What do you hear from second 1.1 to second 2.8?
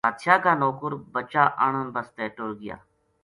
بچا آنن بسطے ٹُر گیا